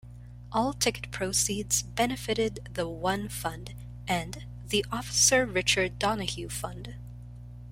[0.51, 3.75] All ticket proceeds benefited The One Fund
[4.07, 6.95] and The Officer Richard Donohue Fund.